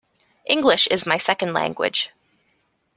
[0.47, 2.09] English is my second language.